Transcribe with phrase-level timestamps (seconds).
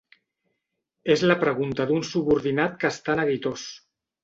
[1.15, 3.71] És la pregunta d'un subordinat que està neguitós.